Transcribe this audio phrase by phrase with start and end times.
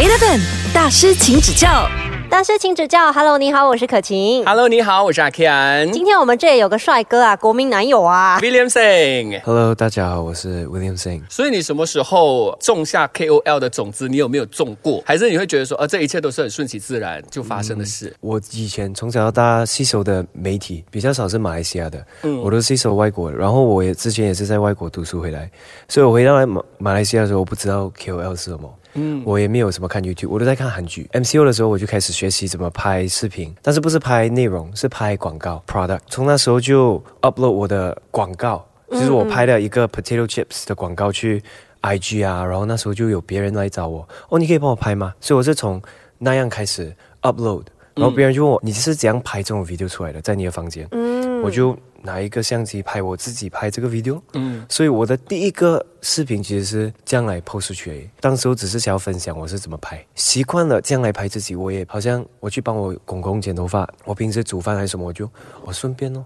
[0.00, 0.40] Eleven
[0.72, 1.86] 大师，请指教。
[2.30, 3.12] 大师，请指教。
[3.12, 4.42] Hello，你好，我是可晴。
[4.46, 5.90] Hello，你好，我是阿 Ken。
[5.90, 8.40] 今天我们这里有个帅哥啊，国民男友啊。
[8.40, 9.42] William Singh。
[9.44, 11.20] Hello，大家好，我是 William Singh。
[11.28, 14.08] 所以你什么时候种下 KOL 的种子？
[14.08, 15.02] 你有没有种过？
[15.04, 18.16] 还是你会觉得说，呃，这一切都是很顺其自然就发生的事？
[18.22, 22.02] 我以前从小到大吸收的媒体比较少是马来西亚的，
[22.42, 23.36] 我都吸收外国的。
[23.36, 25.50] 然后我也之前也是在外国读书回来，
[25.88, 28.72] 所以我回到来马马来西亚的时候，我不知道 KOL 是什么。
[28.94, 31.08] 嗯，我也没有什么看 YouTube，我都在看韩剧。
[31.12, 36.00] MCO 的时候，我就开始学习怎么拍视频，但是不是拍内容，是拍广告 product。
[36.08, 41.42] 从那时候就 upload 我的广告，就是我拍了一个 potato chips 的广告去
[41.82, 45.14] IG 啊，然后那时候就有别人来找我，哦，你可以帮我拍吗？
[45.20, 45.80] 所以我是从
[46.18, 47.64] 那样开始 upload，
[47.94, 50.86] 然后别人就问我，你是怎样拍这种 video 出来的，在你的房间？
[50.90, 58.08] 嗯，我就拿一个相机拍我自己拍这个 video，嗯，所以我的第一个视频其实是这样来 post 出去而已。
[58.20, 65.28] 当时我只是想要分享我是怎么拍，习惯了这样来拍自己，我也好像我去帮我公公剪头发，我平时煮饭还是什么，我就
[65.64, 66.24] 我顺便哦，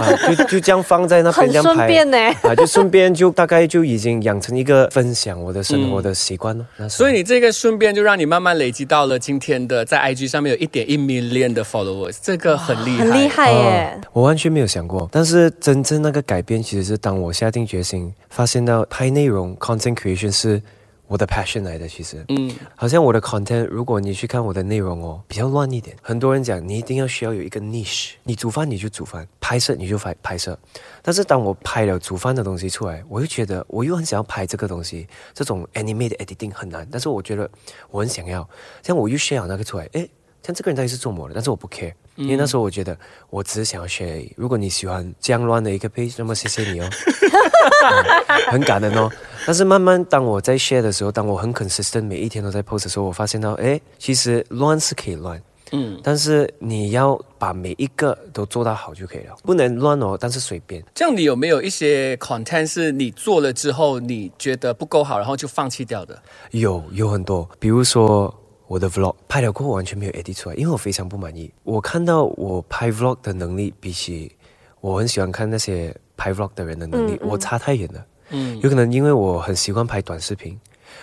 [0.00, 6.66] 啊，就就这样放在那边这样拍，顺便呢啊，就顺便就大概就已经养成一个分享我的生活的习惯了。
[6.76, 13.28] 那所以你这个顺便就让你慢慢累积到了今天的在 IG 上面有一点一 million 的 followers，这个很厉害，很厉。
[13.28, 14.00] 害耶。
[14.04, 20.62] 哦我完全没有想过，但是真正那个改变其实是当我下定决心，发现到拍内容 content creation 是
[21.06, 21.86] 我的 passion 来的。
[21.86, 25.96] 其实，嗯，好像我的 content，如果你去看我的内容哦，比较乱一点。
[26.00, 30.58] 很多人讲你一定要需要有一个 niche，你煮饭你就煮饭，拍摄你就拍拍摄。
[31.02, 36.86] 但是当我拍了煮饭的东西出来，我又觉得我又很想要拍这个东西，这种 animated editing 很难。
[36.90, 37.50] 但是我觉得
[37.90, 38.48] 我很想要，
[38.80, 40.08] 这样我又 share 那个出来，诶，
[40.42, 41.34] 像这个人到底是做么的？
[41.34, 42.96] 但是我不 care，因为那时候我觉得
[43.30, 44.32] 我只是想要 share 而已。
[44.36, 46.88] 如果你喜欢这样乱的一个 page，那么谢谢你哦。
[48.50, 49.10] 很感恩哦。
[49.46, 55.38] 但是慢慢当我在 share 的时候，当我很 consistent 每一天都在 post 的时候，我发现到，哎，其实乱是可以乱，
[55.72, 60.84] 嗯嗯，但是你要把每一个都做到好就可以了，不能乱哦，但是随便。
[60.94, 66.20] 这样你有没有一些 content 是你做了之后你觉得不够好，然后就放弃掉的？
[66.50, 68.32] 有有很多，比如说
[68.72, 71.52] 我的 vlog 拍了过后完全没有 edit 出来，因为我非常不满意。
[71.62, 74.34] 我看到我拍 vlog 的能力，比起
[74.80, 78.06] 我很喜欢看那些拍 vlog 的人的能力，我差太远了。
[78.30, 80.58] 嗯，有可能因为我很习惯拍短视频，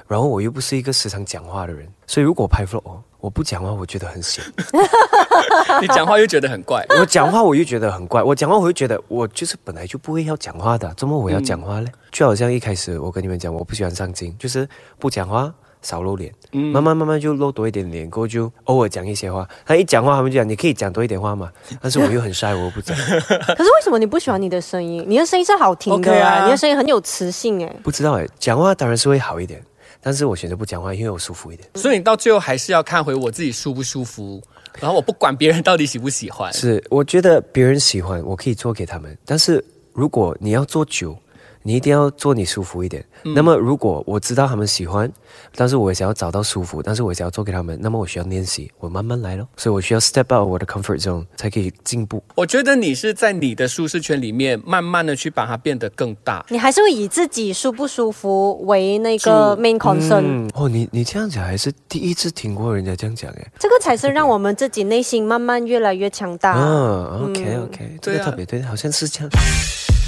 [0.08, 4.44] 然后我又不是一个时常讲话的人，所以如果拍 vlog 哦，我不讲话，我觉得很闲。
[5.80, 6.84] 你讲话又觉得很怪。
[7.00, 11.92] 我讲话我又觉得很怪，我讲话我又觉得我就是本来就不会要讲话的，怎么我要讲话嘞？
[12.12, 15.54] 就好像一开始我跟你们讲，我不喜欢上镜，就是不讲话。
[15.82, 19.48] 少露脸，慢慢慢慢就露多一点脸，过后就偶尔讲一些话。
[19.66, 21.52] 他一讲话，他们就讲你可以讲多一点话嘛。
[21.82, 25.04] 但是我又很 shy，我又不讲， 可是为什么你不喜欢你的声音？
[25.08, 27.76] 你的声音是好听的 OK 啊，啊你的声音很有磁性哎。
[27.84, 28.28] 不知道哎。
[28.38, 29.64] 讲话当然是会好一点，
[30.02, 31.68] 但是我选择不讲话，因为我舒服一点。
[31.76, 34.42] 所以你到最后还是要看回我自己舒不舒服，
[34.80, 36.52] 然后我不管别人到底喜不喜欢。
[36.52, 39.18] 是，我觉得别人喜欢，我可以做给他们。
[39.26, 39.64] 但是
[39.94, 41.18] 如果你要做久，
[41.64, 43.06] 你一定要做你舒服一点。
[43.36, 45.12] 那么如果我知道他们喜欢，
[45.56, 49.48] 但是我也想要找到舒服，但是我想要做给他们，那么我需要练习，我慢慢来咯。
[49.58, 52.24] 所以我需要 step out 我的 comfort zone 才可以进步。
[52.36, 56.46] 我觉得你是在你的舒适圈里面，慢慢的去把它变得更大。
[56.50, 63.52] 你还是会以自己舒不舒服为那个 main concern，、嗯，哦，你你这样讲还是第一次听过人家这样讲诶。
[63.60, 66.54] 这个才是让我们自己内心慢慢越来越强大。
[66.58, 69.30] 嗯，OK OK，这个特别对，好像是这样。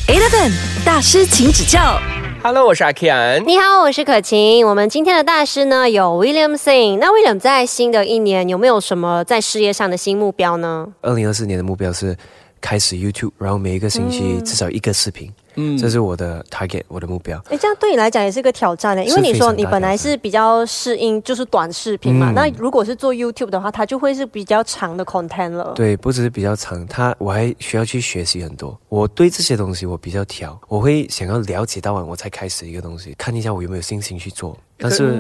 [0.08, 0.52] Eleven
[0.86, 2.00] 大师，请指教。
[2.44, 3.40] Hello，我是阿 Ken。
[3.46, 4.66] 你好，我是可晴。
[4.68, 6.98] 我们今天的大师呢有 William Singh。
[6.98, 10.88] 那 William 在新的一年有没有什么在事业上的新目标呢？
[11.02, 12.16] 二零二四年的目标是
[12.60, 17.38] 开始 YouTube，然后每一个星期至少一个视频，嗯这是我的 target，我的目标。
[17.50, 25.74] 哎，这样对你来讲也是个挑战的，因为你说你本来是比较适应就是短视频嘛，嗯那如果是做 YouTube 的话，它就会是比较长的 content 了。
[25.76, 28.78] 对，不只是比较长，它我还需要去学习很多。
[28.90, 35.20] 我对这些东西我比较挑，我会想要了解到完我才开始一个东西，看一下我有没有信心去做，但是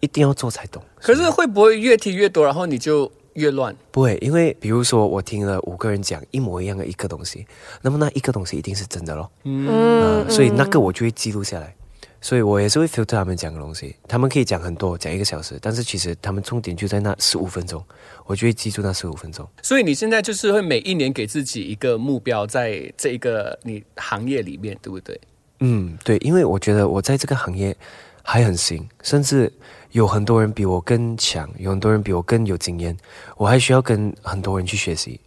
[0.00, 0.82] 一定要做才懂。
[1.00, 3.74] 可是会不会越听越多，然后你就越乱？
[3.90, 7.46] 不会，因为比如说我听了五个人讲一模一样的一个东西，
[7.82, 9.30] 那么那一个东西一定是真的咯。
[9.44, 11.74] 嗯嗯，所以那个我就会记录下来。
[12.22, 17.82] 所以我也是会 filter 他们讲的东西，他们可以讲很多，讲一个小时，但是其实他们重点就在那十五分钟，
[18.26, 19.48] 我就会记住那十五分钟。
[19.62, 25.18] 所以你现在就是会每一年给自己一个目标，在这一个你行业里面，对不对？
[25.60, 27.74] 嗯，对，因为我觉得我在这个行业
[28.22, 29.50] 还很行，甚至
[29.92, 32.96] 有很多人比我更强，有很多人比我更有经验，
[33.36, 35.20] 我还需要跟很多人去学习。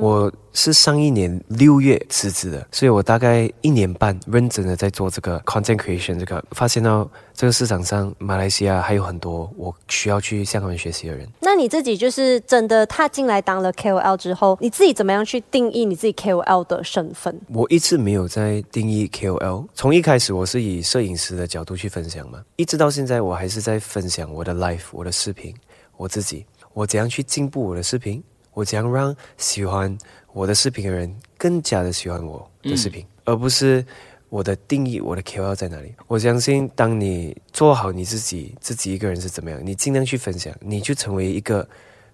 [0.00, 11.28] 嗯，我是上一年六月辞职的，所以我大概一年半认真的在做这个 content creation，这个发现到这个市场上马来西亚还有很多我需要去向他们学习的人。
[11.40, 17.38] 那你自己就是真的踏进来当了 KOL 之后，你自己怎么样去定义你自己 KOL 的身份？
[17.48, 25.54] 我一直没有在定义 KOL，从一开始我是以摄影师的角度去分享嘛，一直到现在我还是在分享我的 life，我的视频，
[25.96, 28.22] 我自己，我怎样去进步我的视频，
[28.54, 29.96] 我怎样让喜欢
[30.32, 33.84] 我的视频的人更加的喜欢我的视频，而不是
[34.28, 35.92] 我的定义，我的 KOL 在哪里。
[36.06, 41.68] 我相信，当你做好你自己，自己一个人是怎么样，你尽量去分享，你就成为一个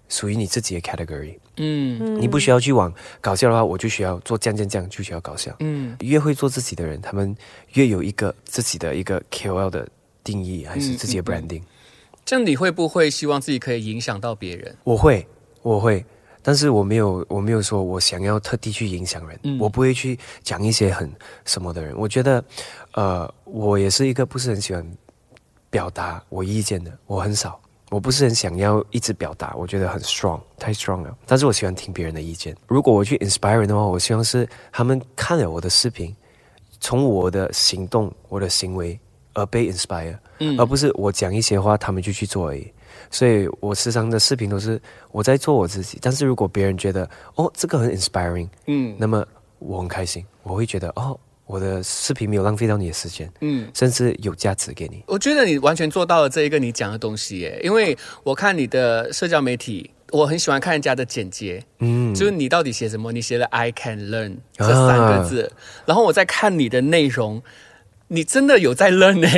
[0.09, 1.37] 属于你自己的 category。
[1.59, 5.55] 嗯你不需要去往搞笑的话，我就需要做这样这样这样，就需要搞笑。
[5.61, 7.35] 嗯越会做自己的人，他们
[7.73, 9.89] 越有一个自己的一个 KOL 的
[10.23, 11.63] 定义，还是自己的 branding。
[12.25, 14.77] 这样你会不会希望自己可以影响到别人？
[14.85, 15.27] 我会，
[15.63, 16.05] 我会，
[16.47, 21.13] 但是我没有，我没有说我想要特地去影响人，嗯我不会去讲一些很
[21.45, 21.93] 什么的人。
[21.99, 22.45] 我觉得，
[22.93, 24.87] 呃，我也是一个不是很喜欢
[25.69, 27.61] 表达我意见的，我很少。
[27.91, 31.19] 我不是很想要一直表达，我觉得很 strong，太 strong 了。
[31.27, 32.57] 但是我喜欢听别人的意见。
[32.69, 36.15] 如果我去 inspire 人的话，我希望是他们看了我的视频，
[36.81, 38.97] 从我的行动、我的行为
[39.35, 42.73] 而被 inspire，、嗯而不是我讲一些话，他们就去做而已。
[43.11, 45.99] 所以我时常的视频都是我在做我自己。
[46.01, 49.27] 但是如果别人觉得哦这个很 inspiring，嗯那么
[49.59, 53.71] 我很开心，我会觉得哦我的视频没有浪费到你的时间，嗯。
[53.73, 55.03] 甚至有价值给你。
[55.07, 63.13] 我觉得你完全做到了这一个你讲的东西耶，因为我看你的社交媒体，我很喜欢看人家的简介，嗯，就是你到底写什么？
[63.13, 65.53] 你写了 I can learn 这三个字，
[65.85, 67.41] 然后我在看你的内容，
[68.09, 69.29] 你真的有在 learn 呢，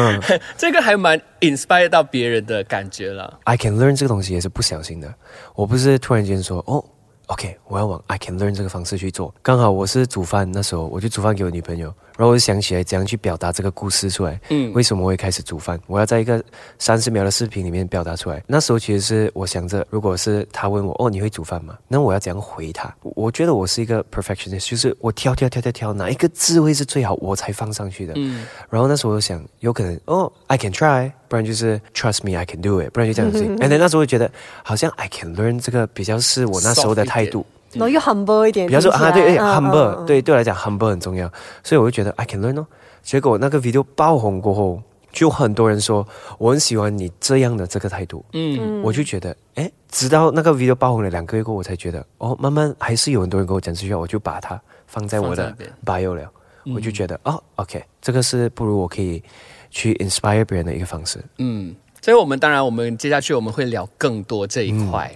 [0.58, 3.38] 这个还蛮 inspire 到别人的感觉了。
[3.44, 5.12] I can learn 这个东西也是不小心的，
[5.54, 6.84] 我不是突然间说哦
[7.26, 9.34] ，OK，我要往 I can learn 这个方式去做。
[9.40, 14.38] 刚好我是煮饭，那时候我就煮饭给我女朋友，然后我就想起来怎样去表达这个故事出来。
[14.50, 15.80] 嗯为什么我会开始煮饭？
[15.86, 16.44] 我要在一个
[16.78, 18.44] 三十秒的视频里面表达出来。
[18.46, 21.78] 那时候其实是我想着，如果是他问我哦你会煮饭吗？
[21.88, 22.94] 那我要怎样回他？
[23.00, 28.12] 我我觉得我是一个 perfectionist，就是我挑挑挑挑挑哪一个字会是最好，我才放上去的。
[28.16, 33.42] 嗯然后那时候我就想，有可能哦，I can try，不然就是 trust me I can do it，不然就这样子。
[33.64, 34.30] And then 那时候我觉得
[34.62, 41.30] 好像 I can learn 这个比较是我那时候的态度，然后又 humble 一点，比方说啊，对哎嗯，humble，、对对我来讲 humble 很重要，
[41.62, 42.66] 所以我就觉得 I can learn 哦。
[43.02, 44.82] 结果那个 video 爆红过后，
[45.12, 46.06] 就很多人说
[46.38, 48.82] 我很喜欢你这样的这个态度，嗯。
[48.82, 56.28] 我就觉得，哎，直到那个 video 爆红了两个月过后，我才觉得，哦，慢慢还是有很多人跟我讲这句话，我就把它放在我的 bio 了，
[56.74, 59.22] 我就觉得，哦，OK，这个是不如我可以
[59.70, 61.22] 去 inspire 别人的一个方式。
[61.38, 65.10] 嗯，所以我们当然我们接下去我们会聊更多这一块。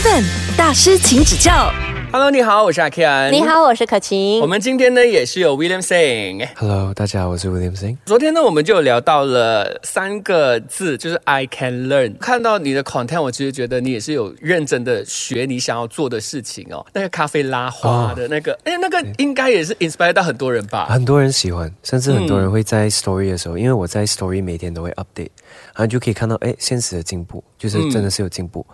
[0.00, 0.24] Eleven
[0.56, 1.70] 大师，请指教。
[2.10, 3.30] Hello，你好，我是阿 Ken。
[3.30, 3.42] 你。
[3.42, 4.46] 好，我是可晴我。
[4.46, 6.48] 们今天呢也是有 William Singh。
[6.56, 7.98] Hello，大家好，我是 William Singh。
[8.06, 12.16] 昨天呢，我们就聊到了三个字，就是 I can learn。
[12.16, 16.86] 看到你的 content，我其实觉得你也是有认真的学你想要做的事情哦。
[16.94, 20.86] 那个咖啡拉花的那个，哎、那个应该也是 inspire 到很多人吧？
[20.86, 25.28] 很多人喜欢，甚至很多人会在 story 的时候，因为我在 story 每天都会 update，
[25.74, 28.66] 然后就可以看到，哎，现实的进步，就是真的是有进步。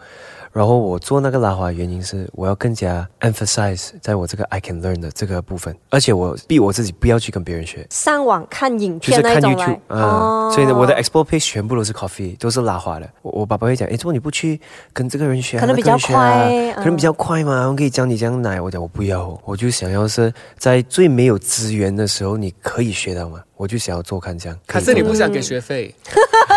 [0.57, 13.07] 然后我做那个拉花的原因是，我要更加 emphasize 在我这个 I can learn 的这个部分，而且我逼我自己不要去跟别人学，上网看影就是看片那种 YouTube 来，啊、所以呢，我的 explore page 全部都是 coffee，都是拉花的。
[13.21, 14.59] 我我爸爸会讲，哎，怎么你不去
[14.95, 15.61] 跟这个人学啊？
[15.61, 18.59] 可能比较快可能比较快嘛，我可以教你这样奶。
[18.59, 24.59] 我讲我不要，我就想要是在最没有资源的时候，你可以学到嘛，我就想要做看这样。
[24.67, 25.95] 可是你不想给学费？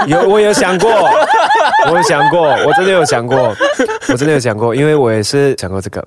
[0.08, 0.90] 有，我有想过，
[1.90, 3.56] 我有想过，我真的有想过，
[4.10, 6.06] 我真的有想过，因为我也是想过这个，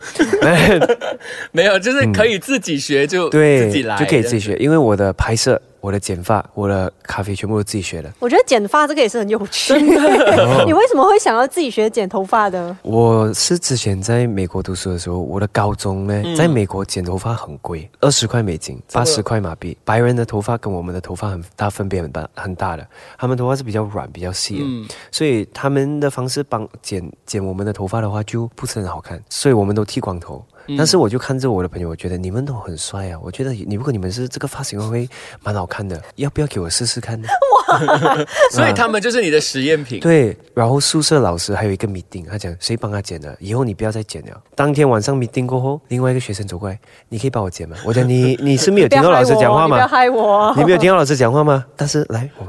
[1.52, 8.08] 没有，就是可以自己学就对，自己来，就可以自己学，因为我的拍摄、我的剪发、我的咖啡全部都自己学的。
[8.20, 9.74] 我觉得剪发这个也是很有趣。
[10.64, 12.74] 你为什么会想要自己学剪头发的？
[12.82, 19.76] 我是之前在美国读书的时候，我的高中呢，在美国剪头发很贵，二十块美金，八十块马币。
[19.84, 22.86] 白人的头发跟我们的头发很大分别很大很大的，
[23.18, 30.44] 他们头发是比较软、比较细的，嗯所以他们的方式帮剪剪我们的头发的话就不是很好看，所以我们都剃光头。
[30.76, 33.18] 但是我就看着我的朋友，我觉得你们都很帅啊！
[33.22, 35.08] 我觉得你如果你们是这个发型会
[35.42, 37.28] 蛮好看的，要不要给我试试看呢？
[37.68, 38.16] 哇
[38.50, 40.00] 所以他们就是你的实验品。
[40.02, 44.40] 对，然后宿舍老师还有一个 meeting，他讲谁帮他剪的，以后你不要再剪了。
[44.54, 46.78] 当天晚上 meeting 过后，另外一个学生走过来，
[47.08, 47.76] 你可以帮我剪吗？
[47.84, 49.88] 我讲你 你是没有听到老师讲话你不要吗？
[49.88, 51.64] 害我，你没有听到老师讲话吗？
[51.76, 52.44] 但是来，我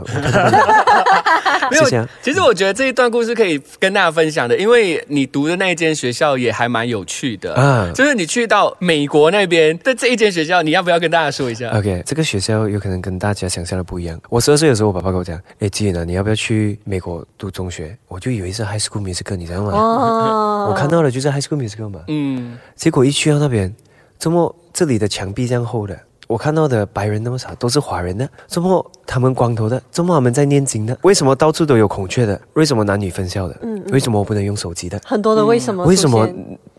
[1.71, 2.07] 没有。
[2.21, 14.19] 其实我觉得这一段故事可以跟大家分享的，因为你读的那一间学校也还蛮有趣的啊就是你去到美国那边的这一间学校，你要不要跟大家说一下？OK，这个学校有可能跟大家想象的不一样。
[14.29, 19.71] 我十二岁的时候，我爸爸跟我讲：“哎，基远啊，你要不要去美国读中学？”我就以为是 High School Musical，你知道吗？
[19.73, 22.01] 哦 我看到了就是 High School Musical 嘛。
[22.07, 23.73] 嗯，结果一去到那边，
[24.17, 25.97] 怎么这里的墙壁这样厚的？
[26.33, 29.79] 我看到的白人那么少，都是华人呢，怎么他们光头的？
[29.91, 30.97] 怎么他们在念经的？
[31.03, 32.41] 为什么到处都有孔雀的？
[32.53, 33.55] 为什么男女分校的？
[33.61, 34.99] 嗯为什么我不能用手机的？
[35.05, 35.85] 很多的为什么？
[35.85, 36.27] 为什么？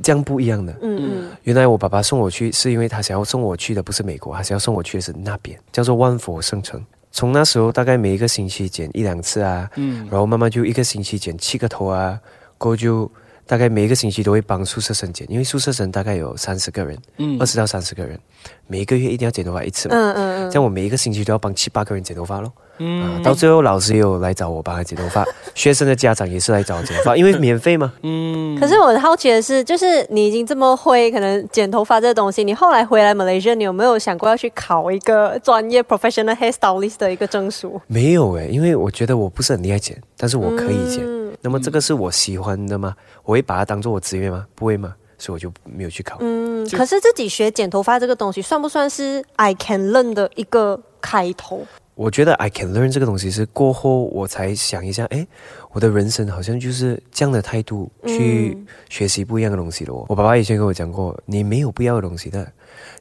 [0.02, 0.72] 这样不一样的？
[0.82, 6.84] 嗯嗯，原来我爸爸送我去，是因为他想要送我去的不是美国，他想要送我去的是那边，叫做万佛圣城。
[7.12, 12.18] 从那时候大概每一个星期剪一两次啊，嗯，然后慢慢就一个星期剪七个头啊，
[12.58, 13.08] 过后就
[13.46, 18.18] 大概每一个星期都会帮宿舍生剪，因为宿舍生大概有三十个人，嗯，二十到三十个人，
[18.66, 22.52] 每一个月一定要剪头发一次嘛，嗯嗯嗯，这样我每一个星期都要帮七八个人剪头发咯。
[22.78, 25.24] 嗯、啊，到最后老师也有来找我帮他剪头发，
[25.54, 27.92] 学生的家长也是来找我剪头发，因为免费嘛。
[28.02, 37.80] 嗯可是我很好奇的是，就是你已经这么会，可能剪头发这个东西，你后来回来 Malaysia，你有没有想过要去考一个专业 professional hairstylist 的一个证书？
[37.86, 41.00] 没有诶，因为我觉得我不是很厉害剪，但是我可以剪。
[41.04, 42.96] 嗯那么这个是我喜欢的吗？
[43.22, 44.46] 我会把它当做我职业吗？
[44.54, 44.94] 不会吗？
[45.18, 46.16] 所以我就没有去考。
[46.20, 51.66] 嗯，可是自己学剪头发这个东西，算不算是 I can learn 的一个开头？
[51.94, 55.26] 我觉得 I can learn 这个东西是过后我才想一下，哎，
[55.70, 58.56] 我的人生好像就是这样的态度去
[58.88, 60.06] 学习不一样的东西了哦。
[60.08, 62.50] 我爸爸以前跟我讲过，你没有不要的东西的。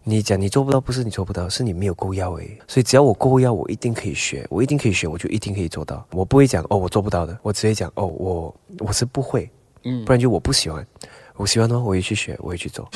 [0.03, 2.57] 你讲你做不到，不是你做不到，是你没有够要诶。
[2.67, 6.05] 所以只要我够要，我一定可以学，我一定可以学，我就一定可以做到。
[6.11, 9.49] 我不会讲哦，我做不到的，我只会讲哦，我我是不会，
[9.83, 10.85] 嗯，不然就我不喜欢。
[11.35, 12.87] 我喜欢的话，我也去学，我也去做。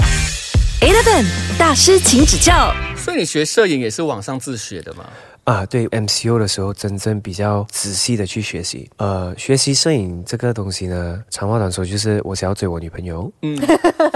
[0.81, 1.25] Eleven
[1.57, 2.71] 大师，请指教。
[2.95, 5.05] 所以你学摄影也是网上自学的吗？
[5.47, 8.89] 啊，对 MCO 的时候，真正比较仔细的去学习。
[8.97, 13.31] 呃，学习摄影这个东西呢，长话短说，就是我想要追我女朋友。
[13.43, 13.57] 嗯，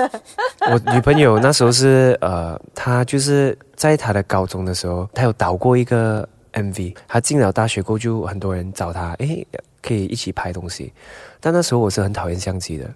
[0.70, 6.94] 我女朋友那时候是呃，她就是在她的高中的时候，她有导过一个 MV。
[7.08, 9.48] 她进了大学过后，就很多人找她，诶，
[9.82, 10.92] 可以一起拍东西。
[11.40, 12.94] 但那时候我是很讨厌相机的。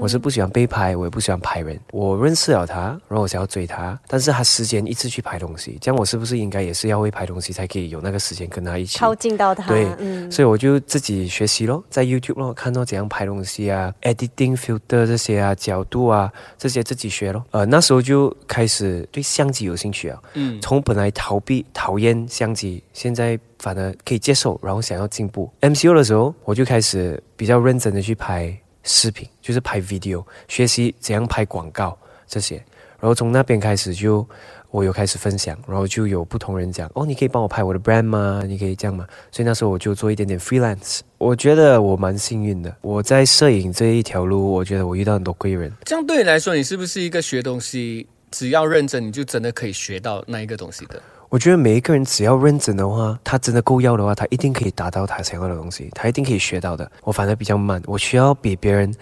[0.00, 1.78] 我是不喜欢被拍，我也不喜欢拍人。
[1.92, 17.44] 我认识了他，然后我想要追他，但是他时间一直去拍东西，这样我是不是应该也是要会拍东西，才可以有那个时间跟他一起靠近到他，对，嗯，所以我就自己学习咯，在 YouTube 咯，看到怎样拍东西啊，editing filter 这些啊，角度啊，这些自己学咯。
[17.50, 20.20] 呃，那时候就开始对相机有兴趣啊。
[20.34, 25.50] 嗯，从本来逃避、讨厌相机，现在反而可以接受，然后想要进步。
[25.60, 31.98] MCO 的时候，我就开始比较认真的去拍视频，就是拍 video，学习怎样拍广告
[32.28, 32.56] 这些。
[33.00, 34.26] 然后从那边开始就，
[34.70, 38.42] 我有开始分享，然后就有不同人讲，哦，你可以帮我拍我的 brand 吗？
[38.46, 39.06] 你可以这样吗？
[39.30, 41.00] 所以那时候我就做一点点 freelance。
[41.18, 45.70] 我觉得我蛮幸运的，我在摄影这一条路，我觉得我遇到很多贵人。
[45.84, 51.02] 这样对你来说，你是不是一个学东西只要认真，你就真的可以学到那一个东西的？
[51.34, 56.88] 我觉得每一个人只要认真的话，他真的够要的话，他一定可以达到他想要的东西，他一定可以学到的。
[57.02, 58.94] 我反而比较慢，我需要比别人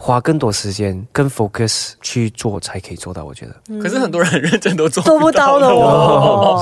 [0.00, 3.24] 花更多时间、更 focus 去做，才可以做到。
[3.24, 6.60] 我觉得，可是很多人很认真都做做不到的 哦。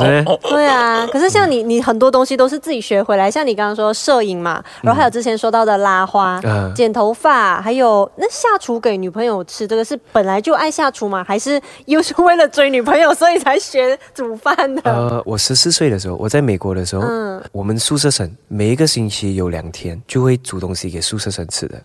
[0.48, 11.22] 对啊，可是像你，你很多东西都是自己学回来，像你刚刚说摄影嘛，然后还有之前说到的拉花、嗯剪头发，还有那下厨给女朋友吃，这个是本来就爱下厨嘛？
[11.22, 14.80] 还是又是为了追女朋友所以才学煮饭的？
[14.84, 17.06] 呃，我十四岁的时候，我在美国的时候，
[17.52, 21.78] 我们宿舍生每一个星期有两天就会煮东西给宿舍生吃的。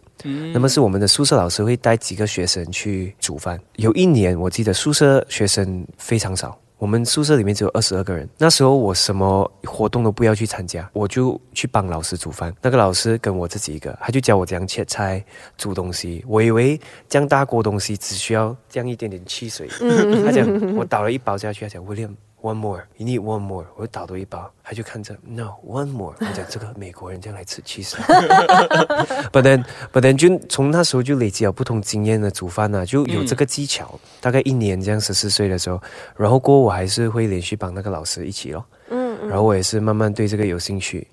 [0.53, 3.59] 那么是我们的宿舍老师会带几个学生去煮饭。
[3.75, 6.57] 有一年我记得宿舍学生非常少。
[6.77, 12.51] 我们宿舍里面只有二十二个人，那时候我什么活动都不要去参加，我就去帮老师煮饭。
[12.59, 15.23] 那个老师跟我自己一个，他就教我怎样切菜、
[15.59, 16.25] 煮东西。
[16.27, 19.67] 我以为这样大锅东西只需要这样一点点汽水，
[20.25, 22.15] 他讲我倒了一包下去，他讲 William。
[22.41, 23.65] One more, you need one more。
[23.75, 26.15] 我就倒多一包，他就看着 No one more。
[26.19, 27.93] 我讲这个美国人这样来吃 cheese。
[29.31, 34.00] But then, but then 就从那时候就累积了不同经验的煮饭啊，就有这个技巧。
[34.19, 35.79] 大概一年这样，十四岁的时候，
[36.17, 38.65] 然后过后我还是会连续帮那个老师一起咯。
[38.89, 41.07] 嗯，然后我也是慢慢对这个有兴趣。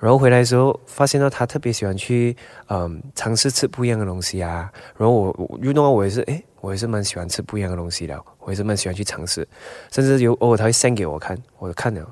[0.00, 2.36] 然后回来的时候，发现到他特别喜欢去
[2.66, 4.68] 嗯尝试吃不一样的东西啊。
[4.96, 9.46] 然后我我运动完我也是诶，我也是蛮喜欢吃不一样的东西的，我也是蛮喜欢去尝试，
[9.90, 12.06] 甚至有偶尔他会 send 给我看，我看了，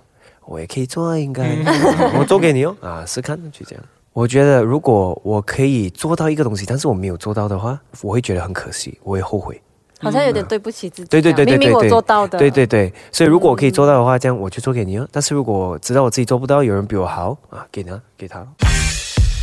[0.44, 1.56] 我也可以做啊，应该、
[2.18, 3.84] 我做给你哦啊，试看就这样。
[4.12, 9.62] 我觉得如果我可以做到一个东西，但是我没有做到的话，我会觉得很可惜，我会后悔。
[10.00, 11.10] 好像有点对不起自己啊。
[11.10, 12.36] 对对对对对明明我做到的。
[12.38, 15.06] 对对对，所以如果我可以做到的话，这样我就做给你哦。
[15.12, 18.44] 但是如果我知道我自己做不到，有人比我好啊，给他给他。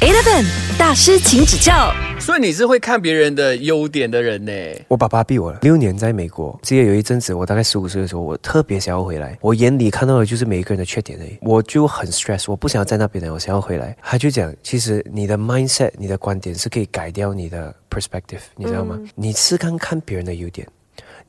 [0.02, 0.46] Eleven
[0.78, 1.94] 大师，请指教。
[2.28, 4.52] 所以你是会看别人的优点的人呢？
[4.90, 9.38] 我爸爸逼我了，六年在美国，记得有一阵子，我大概十五岁的时候，我特别想要回来。
[9.40, 13.96] 我眼里看到的就是每一个人的缺点而已，我就很 stress，我不想要在那边的，我想要回来。
[14.02, 19.00] 他就讲，其实你的 mindset，你的观点是可以改掉你的 perspective，你知道吗？
[19.16, 20.68] 你试看看别人的优点，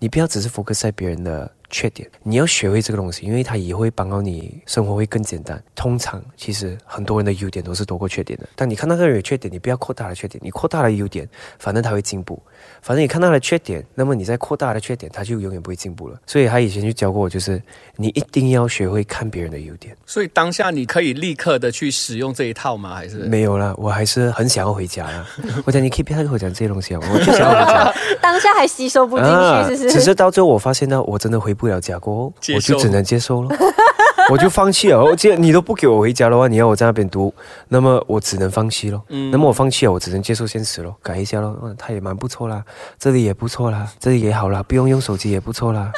[0.00, 1.48] 你不要只是 focus 在别人的。
[1.70, 5.62] 缺点，你要学会这个东西，因为它也会帮到你生活会更简单。
[5.74, 8.48] 通常，其实很多人的优点都是多过缺点的。
[8.56, 12.40] 但你看那个人有缺点，你不要扩大了缺点，你扩大了优点，反正他会进步。
[12.80, 16.18] 反正你看到了缺点，那么你再扩大的缺点，他就永远不会进步了。
[16.26, 17.62] 所以他以前就教过我，就是
[17.96, 19.96] 你一定要学会看别人的优点。
[20.06, 22.94] 所以当下你可以立刻的去使用这一套吗？
[22.94, 23.74] 还是没有了？
[23.76, 25.26] 我还是很想要回家呀。
[25.64, 27.92] 我讲你可以不要跟我讲这些东西啊，我就想要回家。
[28.22, 29.90] 当下还吸收不进去，是不是？
[29.90, 33.50] 只是到最后我发现呢，我真的回不了家过后，我就只能接受了。
[34.30, 35.02] 我就放弃了。
[35.02, 37.32] 我既然你都不给我回家的话，你要我在那边读，
[37.68, 39.02] 那么我只能放弃了。
[39.08, 41.56] 嗯，那么我放弃了，我只能接受现实了，改一下喽。
[41.62, 42.62] 嗯，他也蛮不错啦，
[42.98, 45.90] 这里也不错啦，这里也好啦，不用用手机也不错啦。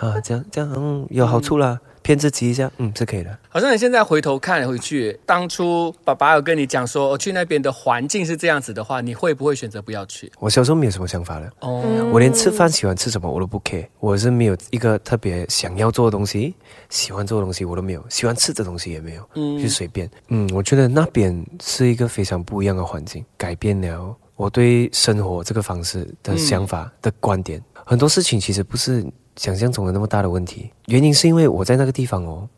[0.00, 1.78] 啊，这样这样，嗯，有好处啦。
[2.06, 3.36] 骗自己一下，嗯，是可以的。
[3.48, 10.30] 好像你现在回头看回去，当初爸爸有跟你讲说，我去那边的环境是这样子的话，你会不会选择不要去？
[10.38, 11.82] 我小时候没有什么想法的，哦，
[12.12, 16.54] 我连吃饭喜欢吃什么我都不 care，我是没有一个特别想要做的东西，
[16.90, 20.08] 喜欢做的东西我都没有，喜欢吃的东西也没有，嗯，就随便。
[20.28, 27.60] 嗯，我觉得那边是一个非常不一样的环境，改变了我对生活这个方式的想法的观点。
[27.84, 29.04] 很多事情其实不是。
[29.36, 32.48] 想象中的那么大的问题，原因是因为我在那个地方哦，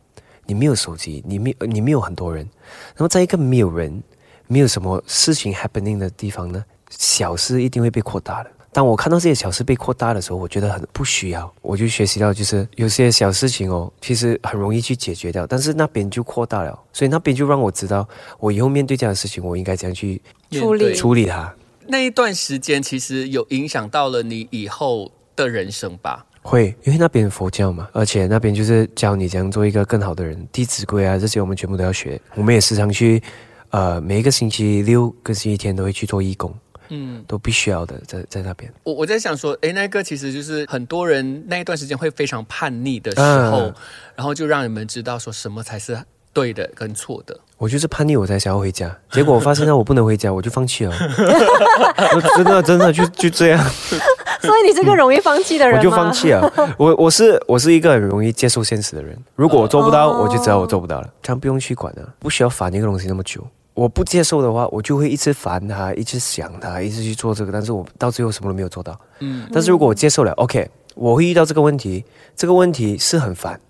[0.46, 2.48] 你没有手机，你没你没有很多人，
[2.96, 4.02] 那么在一个没有人、
[4.46, 8.50] 没有什么事情 happening 的地方呢，小事一定会被扩大的。
[8.70, 18.06] 当我看到这些小事被扩大的时候，我觉得很不需要，我就学习到就是有些小事情哦，其实很容易去解决掉，但是那边就扩大了，所以那边就让我知道，
[18.38, 20.20] 我以后面对这样的事情，我应该怎样去
[20.50, 21.52] 处理处理它。
[21.88, 26.26] 那一段时间其实有影响到了你以后的人生吧。
[26.42, 32.20] 会，因为那边佛教嘛，而且那边就是教你怎样做一个更好的人，《弟子规》啊这些我们全部都要学。
[32.34, 33.22] 我们也时常去，
[33.70, 36.54] 呃，每一个星期六跟星期天都会去做义工，
[36.88, 38.72] 嗯，都必须要的，在在那边。
[38.84, 43.72] 我我在想说，哎，那个其实就是很多人那一段时间会非常叛逆的时候，
[44.14, 45.98] 然后就让你们知道说什么才是
[46.32, 47.38] 对的跟错的。
[47.56, 50.94] 我就是叛逆，我才想要回家， 结果我发现到我不能回家，我就放弃了。
[52.14, 53.62] 我真的真的就就这样。
[54.40, 56.52] 所以你是个容易放弃的人我就放弃了。
[56.78, 59.18] 我我是我是一个很容易接受现实的人。
[59.34, 63.44] 如果我做不到，我就知道我做不到了，这样不用去管了，不需要烦一个东西那么久。
[63.74, 68.96] 我不接受的话，我就会一直烦他，一直想他，一直去做这个，但是我到最后什么都没有做到。
[69.18, 69.48] 嗯。
[69.52, 72.04] 但是如果我接受了，OK，我会遇到这个问题，
[72.36, 73.60] 这个问题是很烦，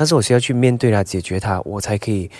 [0.00, 2.30] 但是我需要去面对它，解决它，我才可以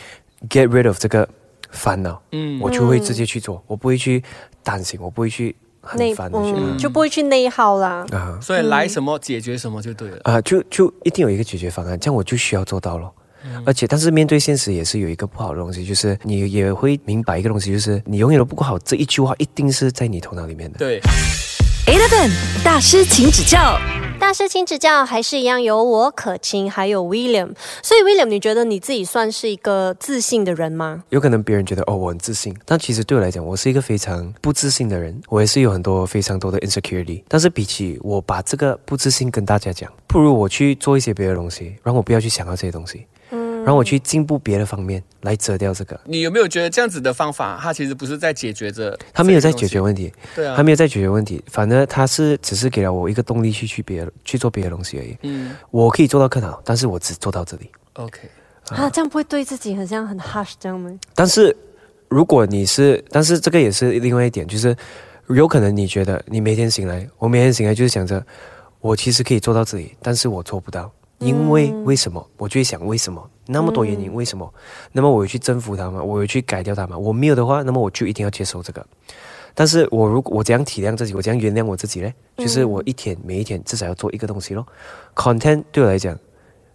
[0.48, 1.28] get rid of 这个
[1.70, 2.22] 烦恼。
[2.32, 2.58] 嗯。
[2.58, 4.24] 我就会直接去做，我不会去
[4.62, 5.54] 担心，我不会去。
[5.96, 8.06] 内嗯，就不会去内耗啦。
[8.12, 10.18] 啊，所以来什么解决什么就对了。
[10.24, 13.10] 啊，就就一定有一个解决方案，这样我就需要做到了。
[13.64, 18.78] 而且，但是面对现实也是有一个不好的东西，就是你也会明白一个东西，就是你永远都不够好。
[18.80, 20.78] 这一句话一定是在你头脑里面的。
[20.78, 21.00] 对
[21.86, 22.30] ，Eleven
[22.62, 23.78] 大师请指教。
[24.30, 27.52] 他是请指教，还是一样有我可亲，还有 William。
[27.82, 31.02] 所以 William，你觉得你自己算是一个自信的人吗？
[31.08, 35.20] 有可能别人觉得哦我很自信，但其实对我来讲，我是一个非常不自信的人。
[35.28, 37.24] 我也是有很多非常多的 insecurity。
[37.26, 43.06] 但是比起我把这个不自信跟大家讲，不如我去做一些别的东西，让我不要去想到这些东西。
[43.64, 45.98] 让我去进步别的方面来折掉这个。
[46.04, 48.98] 你有没有觉得这样子的方法，它其实不是在解决着？
[49.12, 55.16] 他没有在解决问题，对啊，他没有在解决问题，反正他是只是给了我一个动力去去别的去做别的东西而已。
[55.22, 57.70] 嗯，我可以做到更好，但是我只做到这里。
[57.94, 58.20] OK，
[58.70, 60.90] 啊，这样不会对自己很像很 harsh 这样吗？
[61.14, 61.56] 但是
[62.08, 64.76] 如果你是，但是这个也是另外一点，就是
[65.28, 68.24] 有可能你觉得你每天醒来，我每天醒来就是想着，
[68.80, 70.90] 我其实可以做到这里，但是我做不到。
[71.18, 72.26] 因为为什么？
[72.38, 74.12] 我就会想为什么那么多原因？
[74.14, 74.52] 为什么？
[74.92, 76.02] 那么我有去征服它吗？
[76.02, 76.96] 我有去改掉它吗？
[76.96, 78.86] 我没有的话，那么我就一定要接受这个。
[79.54, 82.12] 但是我如果我怎样体谅自己，我怎样原谅我自己呢？
[82.36, 84.66] 就是我一天每一天至少要做一个东西咯。
[85.14, 86.18] Content 对我来讲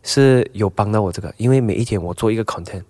[0.04, 2.84] 是有帮到我这个，因为每一天我做一个 content，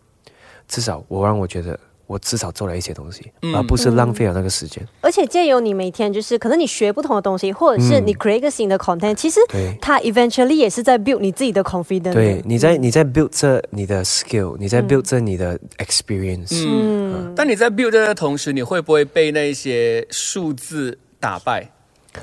[0.68, 1.80] 至少我让我觉得。
[2.08, 4.86] 我至少做了一些东西，而不是浪费了那个时间。
[5.02, 9.40] 而且借由你每天，就是可能你学不同的东西，或者是你 create 一个新的 content，其实
[9.82, 12.14] 它 eventually 也是在 build 你自己的 confidence。
[12.14, 16.64] 对，你在你在 build 这你的 skill，你在 build 这你的 experience。
[16.68, 21.70] 嗯，但你在 build 的同时，你会不会被那些数字打败？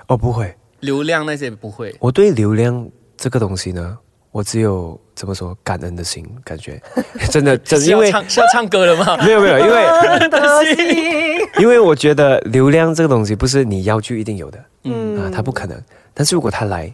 [0.06, 1.94] 哦，不会，流量那些不会。
[2.00, 3.98] 我对流量这个东西呢，
[4.32, 6.80] 我只有怎么说感恩的心，感觉。
[7.30, 9.16] 真的真的因为要唱是要唱歌了吗？
[9.24, 15.20] 没有没有，因为， 因为我觉得流量这个东西不是你要就一定有的，嗯。
[15.22, 15.80] 啊，它不可能。
[16.14, 16.92] 但是如果他来，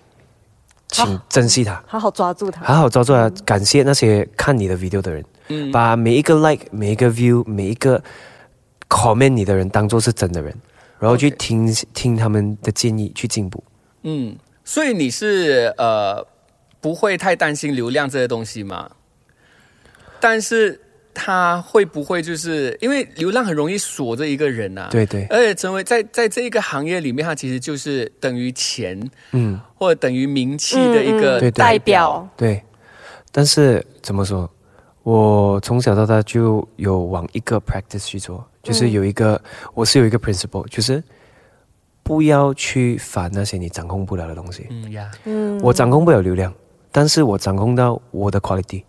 [0.89, 2.65] 请珍惜他，好好抓住他。
[2.65, 5.71] 好好抓住他，感谢那些看你的 video 的人，嗯。
[5.71, 8.03] 把每一个 like、每一个 view、每一个
[8.89, 10.53] comment 你的人当做是真的人，
[10.99, 13.63] 然后去听听他们的建议，去进步。
[14.03, 16.27] 嗯，所以你是呃
[16.81, 18.91] 不会太担心流量这些东西嘛？
[20.21, 20.81] 但是
[21.15, 24.89] 他会不会就是因为流量很容易锁着一个人呐、啊？
[24.91, 28.99] 对对而且成为在在这一个行业里面，他其实就是等于钱
[29.33, 32.63] 嗯，或者等于名气的一个嗯嗯对对代表，对。
[33.31, 34.51] 但是怎么说？
[35.05, 39.41] 我从小到大就有往一个 practice 去做，就是有一个，
[39.73, 41.03] 我是有一个 principle，就是
[42.03, 44.67] 不要去烦那些你掌控不了的东西。
[44.69, 46.53] 嗯呀，嗯我掌控不了流量，
[46.99, 48.83] 但是我掌控到我的 quality。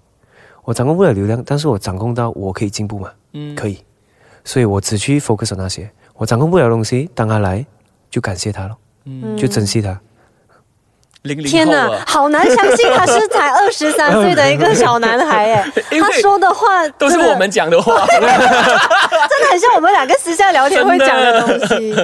[0.64, 3.12] 我掌控不了流量，但是我掌控到我可以进步嘛？
[3.34, 3.78] 嗯可以。
[4.44, 7.64] 所以我只去 focus on 那些我掌控不了的东西，当他来
[8.10, 10.02] 就感谢他咯，嗯，就珍惜他。
[11.24, 18.06] 零零天哪，好难相信他是才二十三岁的一个小男孩哎， 他说的话都是我们讲的话。
[18.08, 21.96] 真的很像我们两个私下聊天会讲的东西。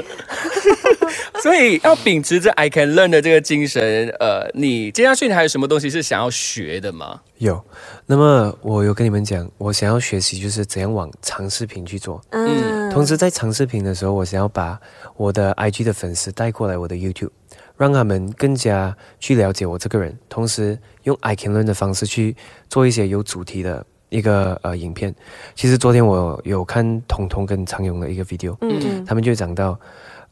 [1.42, 7.22] 所以要秉持着 I can learn 的这个精神，呃，你接下去你还有什么东西是想要学的吗？
[7.38, 7.62] 有，
[8.06, 12.22] 那么我有跟你们讲，我想要学习就是怎样往长视频去做。
[12.32, 14.78] 嗯，同时在长视频的时候，我想要把
[15.16, 17.30] 我的 IG 的粉丝带过来我的 YouTube，
[17.78, 22.36] 让他们更加去了解我这个人，同时用 I can learn 的方式去
[22.70, 25.14] 做一些有主题的一个呃影片。
[25.56, 29.80] 其实昨天我有看彤彤跟常勇的一个 video，嗯嗯他们就讲到，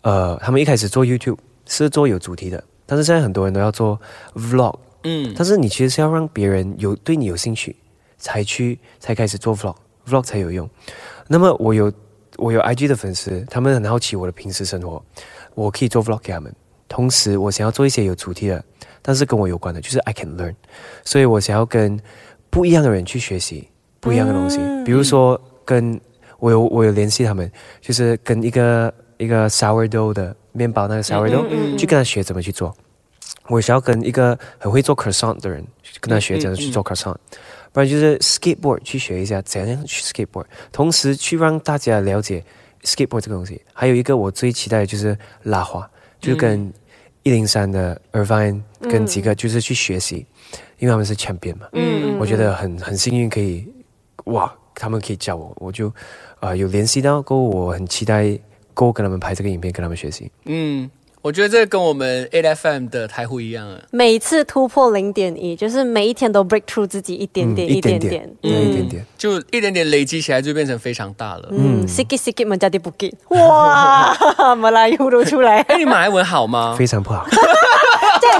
[0.02, 4.00] 呃，他们一开始做 YouTube 是做有主题的，但是现在很多人都要做
[4.36, 4.78] Vlog。
[5.06, 7.76] 嗯但是你其实是要让别人有对你有兴趣，
[8.18, 10.70] 才去才开始做 vlog，vlog 才有用。
[11.28, 11.92] 那么我有
[12.38, 15.04] 我有 IG 的粉丝，他们很好奇我的平时生活，
[15.56, 16.56] 我可以做 vlog 给他们。
[16.94, 18.64] 同时，我想要做一些有主题的，
[19.02, 20.54] 但是跟我有关的，就是 I can learn。
[21.04, 22.00] 所以我想要跟
[22.52, 23.68] 不一样的人去学习
[24.00, 26.00] 不一样的东西，比如说跟
[26.38, 27.52] 我有我有联系他们，
[27.82, 32.72] 就是跟一个一个 sourdough 的面包那个 sourdough，、嗯去跟他学怎么去做。
[33.48, 35.66] 我想要跟一个很会做 croissant 的人，
[36.00, 37.16] 跟他学怎样去做 croissant，、
[37.72, 42.46] 不然就是 skateboard 去学一下怎样去 skateboard，同时去让大家了解
[42.84, 43.60] skateboard 这个东西。
[43.74, 46.72] 还有一个我最期待的就是拉花，就是跟
[47.24, 50.26] 一零三的 Irvine 跟几个就是去学习，
[50.78, 52.18] 因为他们是 champion 嘛，嗯。
[52.20, 53.68] 我觉得很很幸运可以
[54.26, 55.88] 哇，他们可以教我，我就
[56.40, 58.38] 啊、呃有联系到，过后我很期待
[58.74, 60.32] 过后跟他们拍这个影片，跟他们学习。
[60.46, 60.90] 嗯，
[61.24, 63.80] 我觉得这跟我们 A F M 的台呼一样啊。
[63.92, 68.30] 每次突破零点一，就是每一天都 break through 自己一点点，嗯一点点。
[68.42, 69.06] 对一点点。
[69.18, 71.48] 就一点点累积起来，就变成非常大了。
[71.52, 76.76] 嗯，sikit sikit menjadi bukit，哇，马来语都出来， 哎，你马来文好吗？
[76.78, 77.26] 非常不好。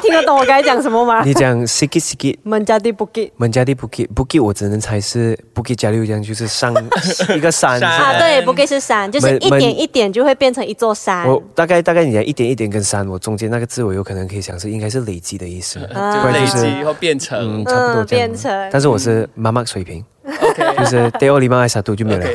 [0.02, 2.38] 听得懂我刚才讲什么吗你讲 sikit sikit。
[2.46, 6.74] ？menjadi bukit 门加的 Bukit Bukit，我只能猜是 Bukit 加六这样，就是上
[7.36, 7.80] 一个山。
[7.80, 11.28] 山啊，对，bukit 是山，就是门一点一点就会变成一座山。
[11.28, 18.28] 我大概大概你讲一点一点跟山，我中间那个字我有可能可以想是应该是累积的意思，不就然累就是积后变成嗯差不多这样。
[18.28, 22.28] 变成但是我是妈妈水平，OK，就是 d e o 里马爱沙杜就没有了。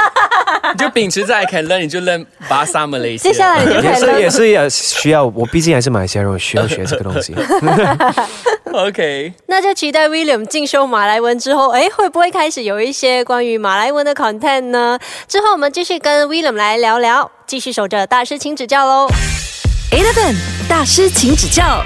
[0.75, 3.19] 你就秉持在 I can learn，你就 learn 巴萨马来西亚。
[3.19, 7.35] 接下来你就也是也是也需要，我毕竟还是马来西亚人，我需要学这个东西。
[8.73, 14.99] OK，那就期待 William 进修马来文之后，哎，会不会开始有一些关于马来文的 content 呢？
[15.27, 19.09] 之后我们继续跟 William 来聊聊，继续守着大师请指教喽。
[19.91, 20.37] Eleven
[20.69, 21.83] 大师请指教。